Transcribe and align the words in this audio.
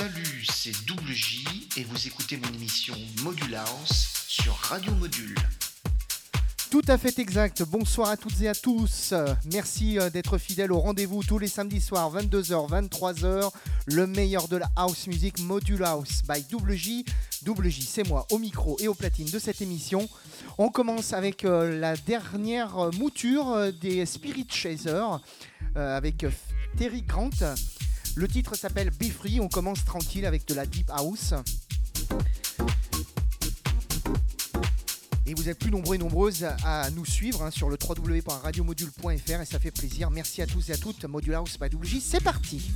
Salut, 0.00 0.46
c'est 0.50 0.86
Double 0.86 1.12
J 1.12 1.44
et 1.76 1.84
vous 1.84 2.06
écoutez 2.06 2.38
mon 2.38 2.50
émission 2.54 2.94
Module 3.22 3.54
House 3.54 4.24
sur 4.28 4.54
Radio 4.54 4.94
Module. 4.94 5.36
Tout 6.70 6.80
à 6.88 6.96
fait 6.96 7.18
exact. 7.18 7.62
Bonsoir 7.64 8.08
à 8.08 8.16
toutes 8.16 8.40
et 8.40 8.48
à 8.48 8.54
tous. 8.54 9.12
Merci 9.52 9.98
euh, 9.98 10.08
d'être 10.08 10.38
fidèles 10.38 10.72
au 10.72 10.80
rendez-vous 10.80 11.22
tous 11.22 11.38
les 11.38 11.48
samedis 11.48 11.82
soirs, 11.82 12.10
22h, 12.16 12.88
23h. 12.88 13.50
Le 13.88 14.06
meilleur 14.06 14.48
de 14.48 14.56
la 14.56 14.70
house 14.74 15.06
music, 15.06 15.38
Module 15.40 15.84
House 15.84 16.22
by 16.26 16.44
Double 16.50 16.72
J. 16.72 17.04
Double 17.42 17.68
J, 17.68 17.82
c'est 17.82 18.08
moi 18.08 18.26
au 18.30 18.38
micro 18.38 18.78
et 18.80 18.88
aux 18.88 18.94
platines 18.94 19.28
de 19.28 19.38
cette 19.38 19.60
émission. 19.60 20.08
On 20.56 20.70
commence 20.70 21.12
avec 21.12 21.44
euh, 21.44 21.78
la 21.78 21.94
dernière 21.94 22.78
euh, 22.78 22.90
mouture 22.92 23.70
des 23.78 24.06
Spirit 24.06 24.46
Chasers 24.48 25.20
avec 25.74 26.24
Terry 26.78 27.02
Grant. 27.02 27.28
Le 28.16 28.28
titre 28.28 28.56
s'appelle 28.56 28.90
Be 28.90 29.10
Free, 29.10 29.40
on 29.40 29.48
commence 29.48 29.84
tranquille 29.84 30.26
avec 30.26 30.46
de 30.46 30.54
la 30.54 30.66
Deep 30.66 30.90
House. 30.90 31.34
Et 35.26 35.34
vous 35.34 35.48
êtes 35.48 35.58
plus 35.58 35.70
nombreux 35.70 35.94
et 35.94 35.98
nombreuses 35.98 36.44
à 36.64 36.90
nous 36.90 37.06
suivre 37.06 37.42
hein, 37.42 37.50
sur 37.50 37.70
le 37.70 37.76
www.radiomodule.fr 37.80 39.40
et 39.40 39.44
ça 39.44 39.60
fait 39.60 39.70
plaisir. 39.70 40.10
Merci 40.10 40.42
à 40.42 40.46
tous 40.46 40.70
et 40.70 40.72
à 40.72 40.76
toutes. 40.76 41.04
Module 41.04 41.34
House 41.34 41.56
by 41.58 41.68
WJ, 41.74 42.00
c'est 42.00 42.22
parti. 42.22 42.70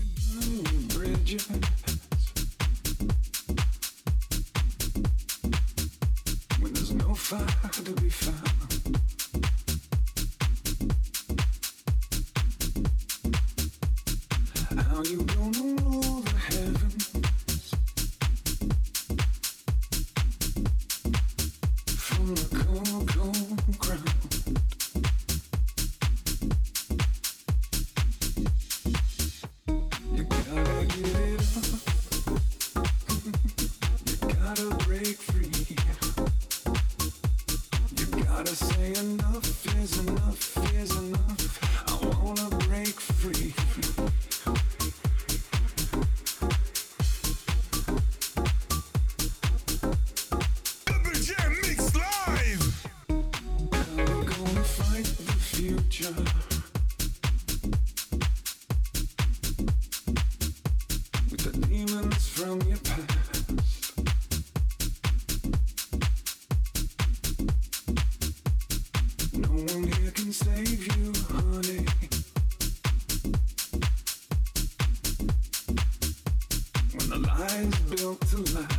to. 78.20 78.73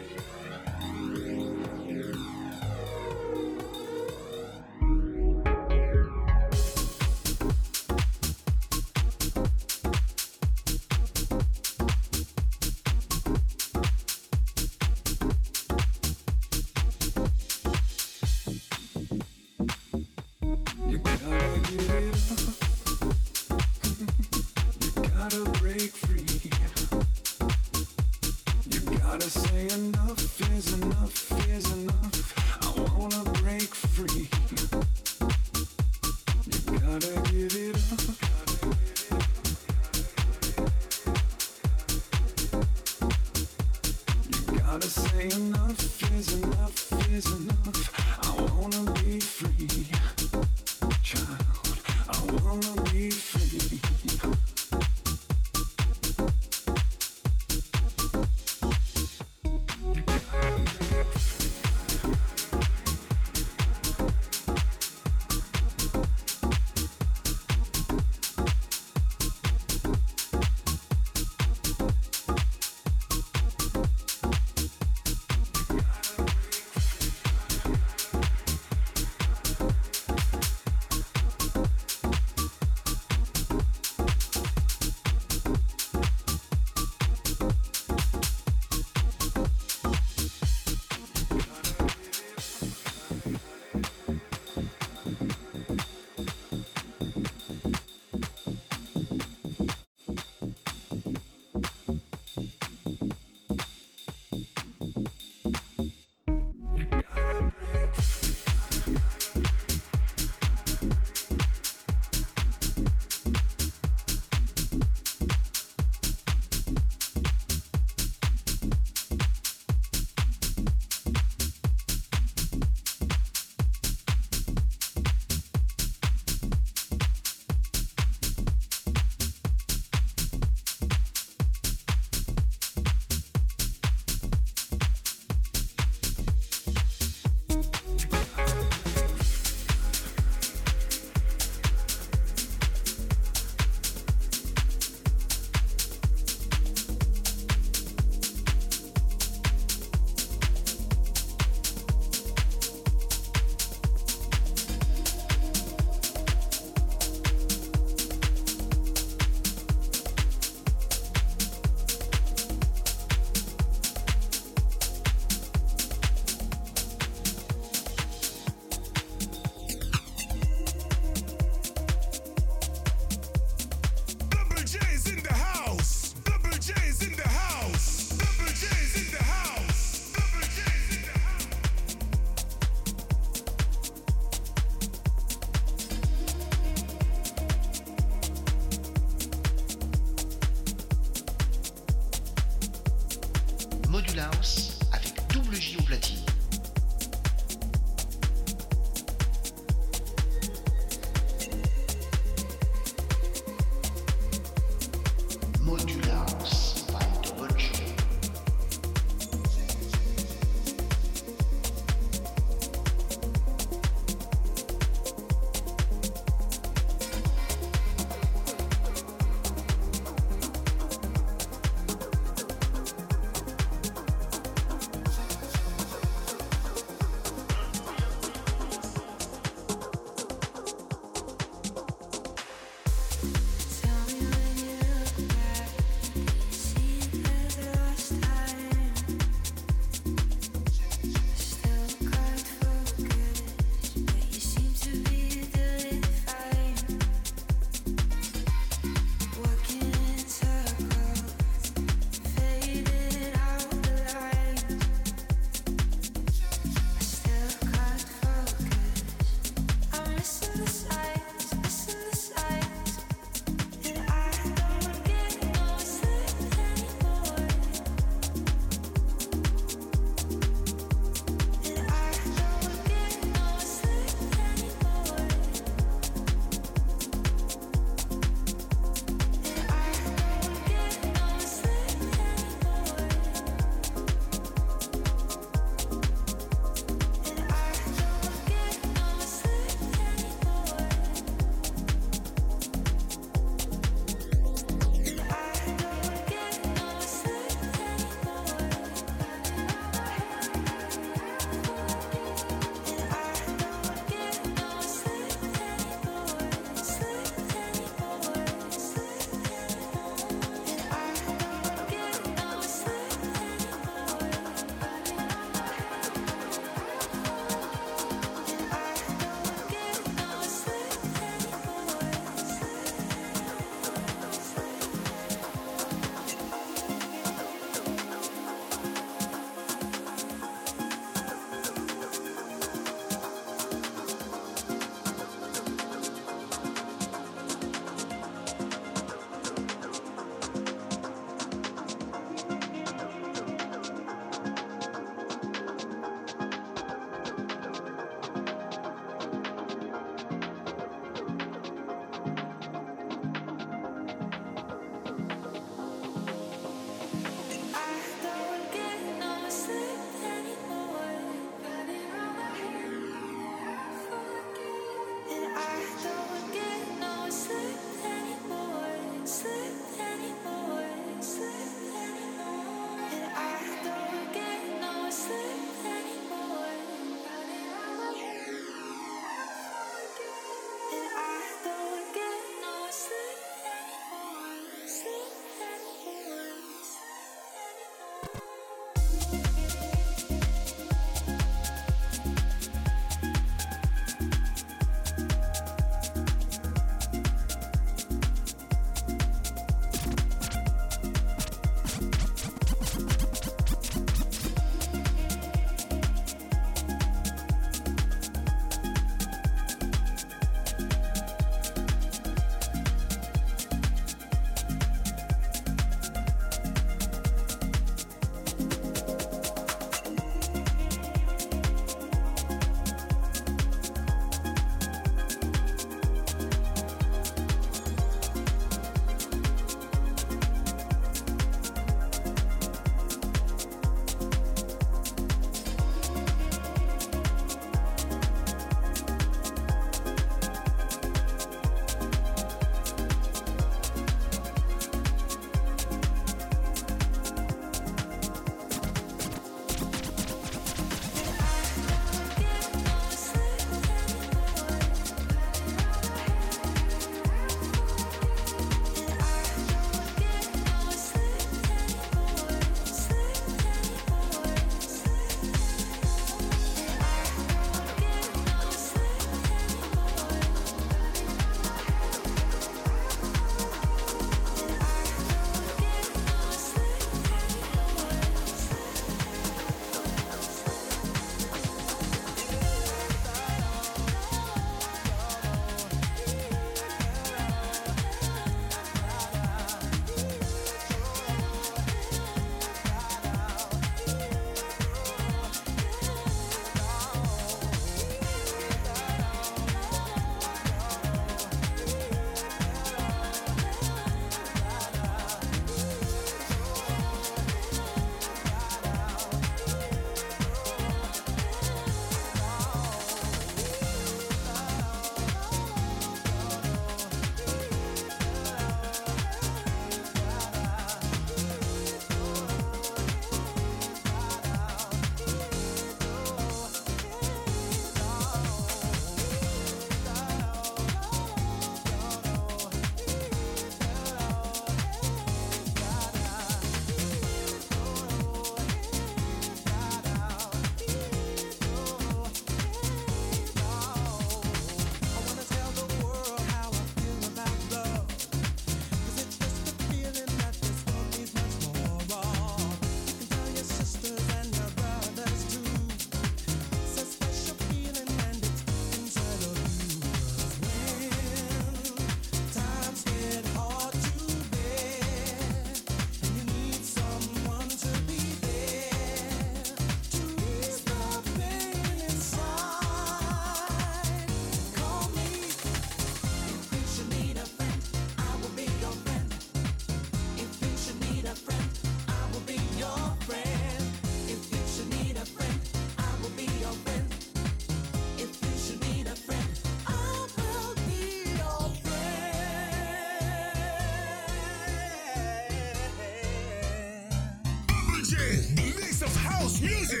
music. 599.61 600.00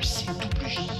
mercy, 0.00 0.26
please. 0.54 0.99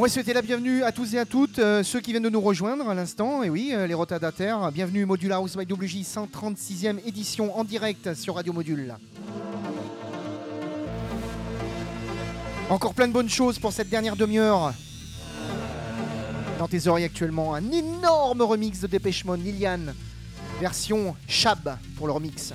On 0.00 0.04
va 0.04 0.08
souhaiter 0.08 0.32
la 0.32 0.40
bienvenue 0.40 0.82
à 0.82 0.92
tous 0.92 1.12
et 1.12 1.18
à 1.18 1.26
toutes, 1.26 1.58
euh, 1.58 1.82
ceux 1.82 2.00
qui 2.00 2.12
viennent 2.12 2.22
de 2.22 2.30
nous 2.30 2.40
rejoindre 2.40 2.88
à 2.88 2.94
l'instant. 2.94 3.42
Et 3.42 3.50
oui, 3.50 3.72
euh, 3.74 3.86
les 3.86 3.92
retardataires, 3.92 4.72
bienvenue 4.72 5.04
Module 5.04 5.30
House 5.30 5.58
by 5.58 5.70
WJ 5.70 5.96
136e 6.04 7.06
édition 7.06 7.54
en 7.54 7.64
direct 7.64 8.14
sur 8.14 8.36
Radio 8.36 8.54
Module. 8.54 8.94
Encore 12.70 12.94
plein 12.94 13.08
de 13.08 13.12
bonnes 13.12 13.28
choses 13.28 13.58
pour 13.58 13.74
cette 13.74 13.90
dernière 13.90 14.16
demi-heure. 14.16 14.72
Dans 16.58 16.66
tes 16.66 16.86
oreilles 16.86 17.04
actuellement, 17.04 17.54
un 17.54 17.70
énorme 17.70 18.40
remix 18.40 18.80
de 18.80 18.86
Dépêche 18.86 19.26
Mode 19.26 19.44
Liliane, 19.44 19.94
version 20.62 21.14
Chab 21.28 21.76
pour 21.98 22.06
le 22.06 22.14
remix. 22.14 22.54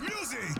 Music. 0.00 0.55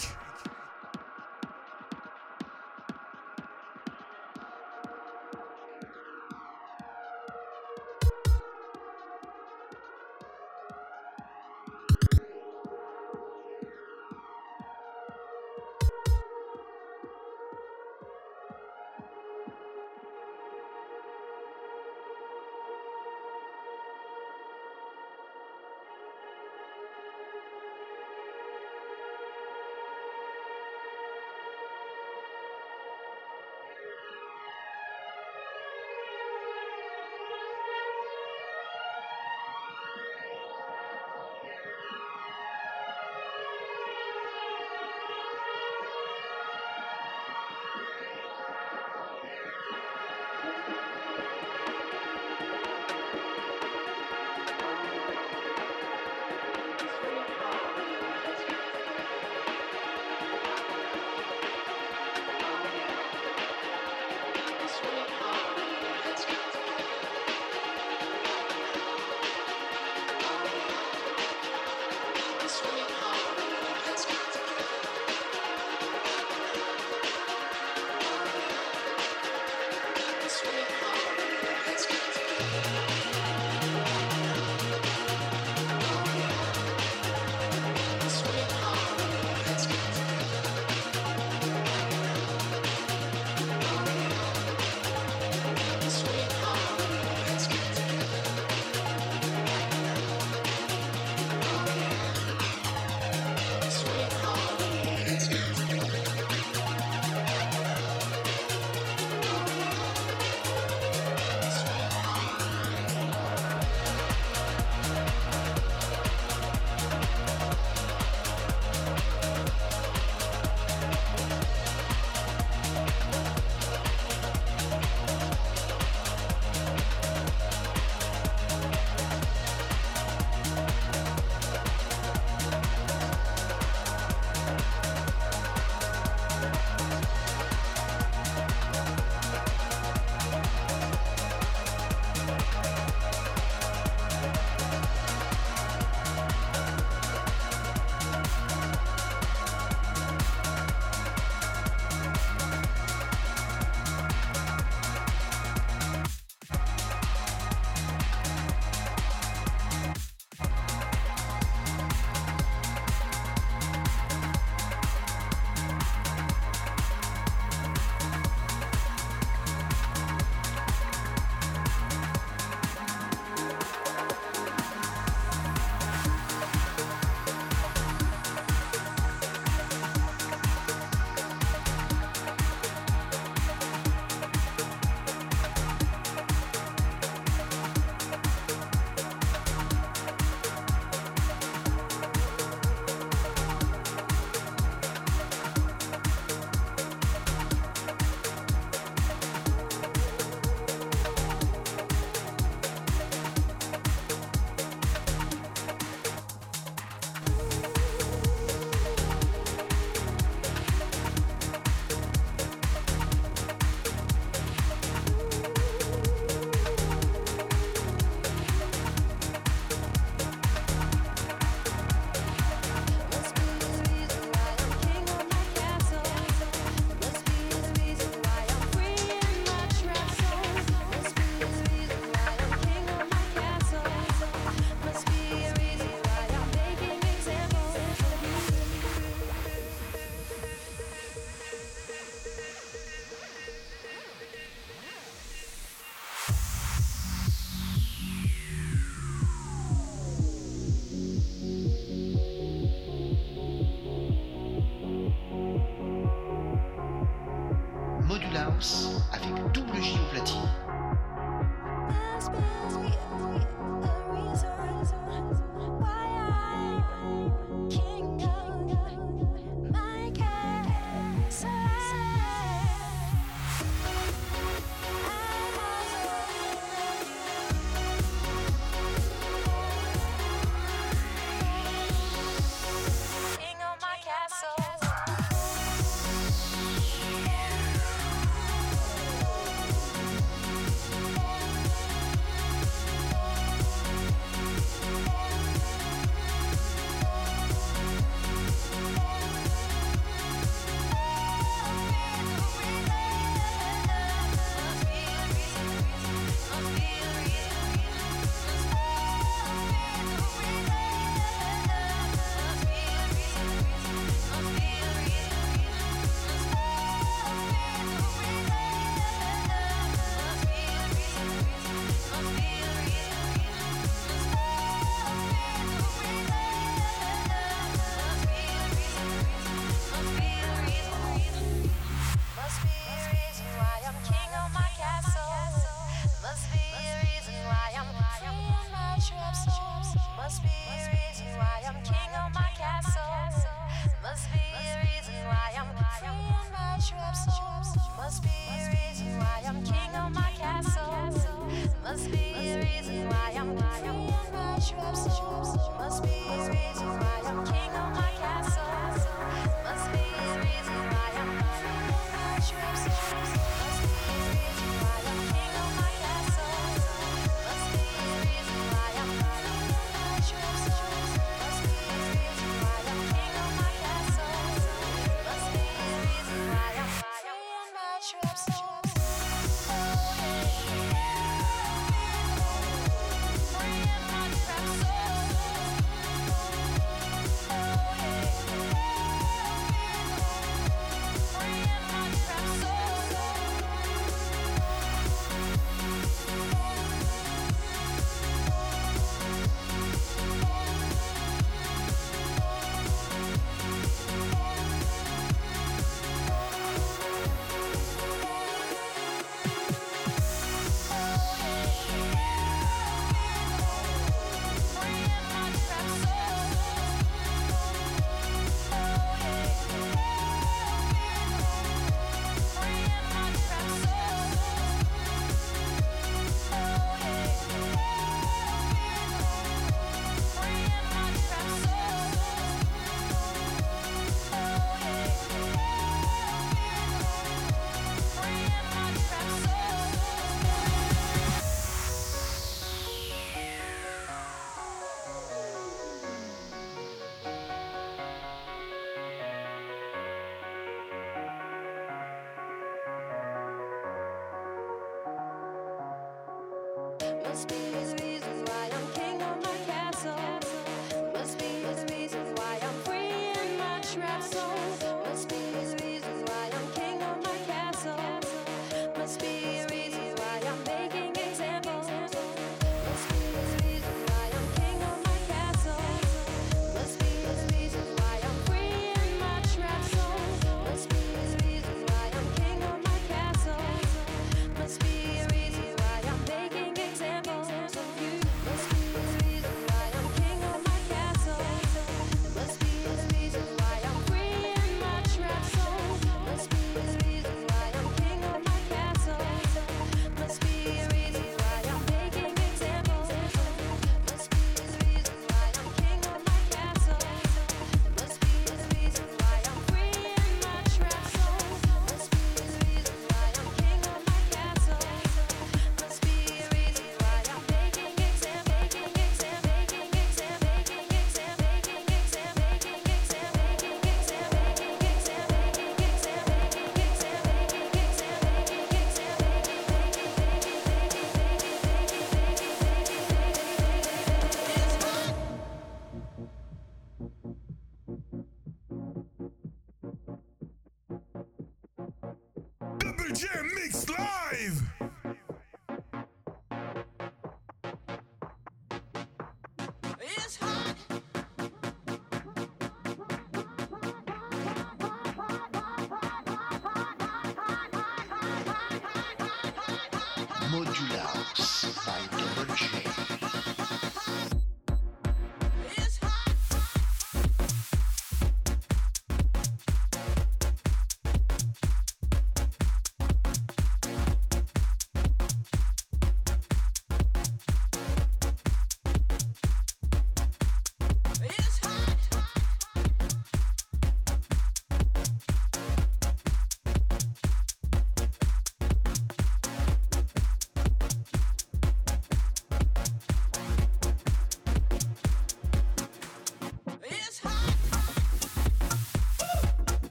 speed 457.36 457.85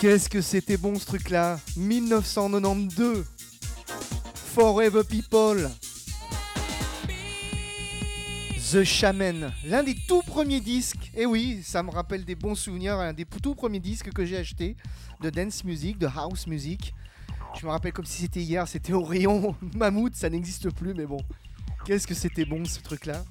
Qu'est-ce 0.00 0.28
que 0.28 0.40
c'était 0.40 0.76
bon 0.76 0.96
ce 0.96 1.04
truc-là? 1.06 1.58
1992 1.76 3.24
Forever 4.54 5.02
People. 5.02 5.68
The 8.70 8.84
Shaman, 8.84 9.52
l'un 9.64 9.82
des 9.82 9.96
tout 10.06 10.22
premiers 10.22 10.60
disques, 10.60 11.10
et 11.16 11.26
oui, 11.26 11.62
ça 11.64 11.82
me 11.82 11.90
rappelle 11.90 12.24
des 12.24 12.36
bons 12.36 12.54
souvenirs, 12.54 12.94
un 12.94 13.12
des 13.12 13.24
tout 13.24 13.56
premiers 13.56 13.80
disques 13.80 14.12
que 14.12 14.24
j'ai 14.24 14.36
acheté 14.36 14.76
de 15.20 15.30
dance 15.30 15.64
music, 15.64 15.98
de 15.98 16.06
house 16.06 16.46
music. 16.46 16.94
Je 17.60 17.66
me 17.66 17.72
rappelle 17.72 17.92
comme 17.92 18.04
si 18.04 18.22
c'était 18.22 18.42
hier, 18.42 18.68
c'était 18.68 18.92
au 18.92 19.02
rayon 19.02 19.56
Mammouth, 19.74 20.14
ça 20.14 20.30
n'existe 20.30 20.70
plus, 20.70 20.94
mais 20.94 21.06
bon, 21.06 21.18
qu'est-ce 21.84 22.06
que 22.06 22.14
c'était 22.14 22.44
bon 22.44 22.64
ce 22.64 22.78
truc-là? 22.78 23.24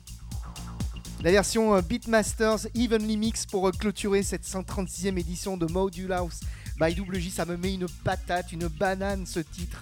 La 1.23 1.31
version 1.31 1.73
euh, 1.73 1.81
Beatmasters 1.81 2.67
Evenly 2.75 3.17
Mix 3.17 3.47
pour 3.47 3.67
euh, 3.67 3.71
clôturer 3.71 4.21
cette 4.21 4.45
136e 4.45 5.17
édition 5.17 5.57
de 5.57 5.65
Module 5.65 6.11
House 6.11 6.41
by 6.79 6.93
WJ, 6.99 7.31
ça 7.31 7.45
me 7.45 7.57
met 7.57 7.73
une 7.73 7.87
patate, 8.03 8.51
une 8.51 8.67
banane 8.67 9.25
ce 9.25 9.39
titre. 9.39 9.81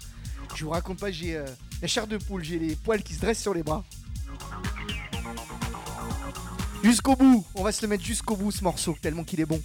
Je 0.56 0.64
vous 0.64 0.72
raconte 0.72 1.00
pas, 1.00 1.12
j'ai 1.12 1.36
euh, 1.36 1.46
la 1.82 1.88
chair 1.88 2.08
de 2.08 2.18
poule, 2.18 2.44
j'ai 2.44 2.60
les 2.60 2.76
poils 2.76 3.04
qui 3.04 3.14
se 3.14 3.22
dressent 3.22 3.42
sur 3.42 3.54
les 3.54 3.64
bras. 3.64 3.84
Jusqu'au 6.84 7.16
bout, 7.16 7.46
on 7.56 7.64
va 7.64 7.72
se 7.72 7.82
le 7.82 7.88
mettre 7.88 8.04
jusqu'au 8.04 8.36
bout 8.36 8.52
ce 8.52 8.64
morceau, 8.64 8.96
tellement 9.02 9.24
qu'il 9.24 9.42
est 9.42 9.46
bon. 9.46 9.62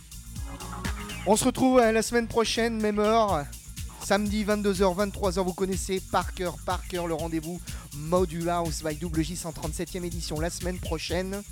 On 1.27 1.37
se 1.37 1.45
retrouve 1.45 1.79
euh, 1.79 1.93
la 1.93 2.03
semaine 2.03 2.27
prochaine, 2.27 2.81
même 2.81 2.99
heure. 2.99 3.45
Samedi 4.03 4.45
22h, 4.45 5.13
23h, 5.13 5.45
vous 5.45 5.53
connaissez 5.53 6.01
par 6.01 6.35
cœur, 6.35 6.57
par 6.65 6.87
cœur 6.89 7.07
le 7.07 7.15
rendez-vous 7.15 7.61
Module 7.95 8.49
House 8.49 8.83
by 8.83 8.97
WJ 9.05 9.35
137e 9.35 10.05
édition 10.05 10.41
la 10.41 10.51
semaine 10.51 10.79
prochaine. 10.79 11.43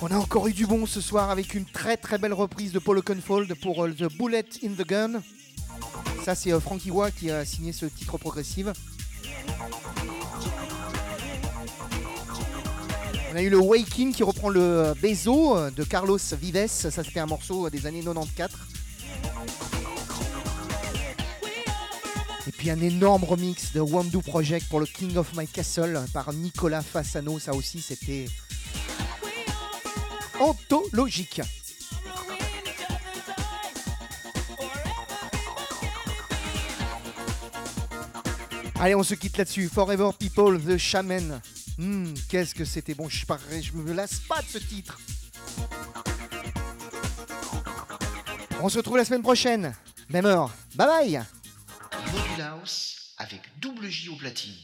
On 0.00 0.06
a 0.12 0.16
encore 0.16 0.46
eu 0.46 0.52
du 0.52 0.64
bon 0.64 0.86
ce 0.86 1.00
soir 1.00 1.28
avec 1.28 1.54
une 1.54 1.64
très 1.64 1.96
très 1.96 2.18
belle 2.18 2.32
reprise 2.32 2.70
de 2.70 2.78
Paul 2.78 2.98
Oakenfold 2.98 3.52
pour 3.54 3.84
euh, 3.84 3.90
The 3.90 4.04
Bullet 4.16 4.44
in 4.64 4.70
the 4.78 4.86
Gun. 4.86 5.20
Ça 6.24 6.36
c'est 6.36 6.52
euh, 6.52 6.60
Frankie 6.60 6.92
Wa 6.92 7.10
qui 7.10 7.32
a 7.32 7.44
signé 7.44 7.72
ce 7.72 7.84
titre 7.86 8.16
progressive. 8.16 8.72
On 13.32 13.36
a 13.36 13.42
eu 13.42 13.50
le 13.50 13.58
Waking 13.58 14.12
qui 14.12 14.22
reprend 14.22 14.50
le 14.50 14.60
euh, 14.60 14.94
Bezo 14.94 15.68
de 15.70 15.82
Carlos 15.82 16.18
Vives. 16.40 16.68
Ça 16.68 16.90
c'était 16.92 17.18
un 17.18 17.26
morceau 17.26 17.68
des 17.68 17.84
années 17.86 18.04
94. 18.04 18.50
Et 22.46 22.52
puis 22.52 22.70
un 22.70 22.80
énorme 22.80 23.24
remix 23.24 23.72
de 23.72 23.80
Wandu 23.80 24.18
Project 24.18 24.68
pour 24.68 24.78
le 24.78 24.86
King 24.86 25.16
of 25.16 25.36
My 25.36 25.48
Castle 25.48 26.04
par 26.12 26.32
Nicolas 26.32 26.82
Fassano. 26.82 27.40
Ça 27.40 27.52
aussi 27.52 27.80
c'était 27.80 28.26
anthologique. 30.40 31.40
Allez, 38.80 38.94
on 38.94 39.02
se 39.02 39.14
quitte 39.14 39.36
là-dessus. 39.36 39.68
Forever 39.68 40.10
People, 40.18 40.60
The 40.60 40.78
Shaman. 40.78 41.40
Hmm, 41.78 42.14
qu'est-ce 42.28 42.54
que 42.54 42.64
c'était 42.64 42.94
bon. 42.94 43.08
Je, 43.08 43.24
me 43.74 43.92
lasse 43.92 44.20
pas 44.20 44.40
de 44.40 44.46
ce 44.46 44.58
titre. 44.58 44.98
On 48.60 48.68
se 48.68 48.78
retrouve 48.78 48.96
la 48.96 49.04
semaine 49.04 49.22
prochaine. 49.22 49.74
Même 50.10 50.26
heure. 50.26 50.52
Bye 50.74 50.86
bye. 50.86 51.22
House 52.40 53.14
avec 53.18 53.40
double 53.60 53.88
platine. 54.18 54.54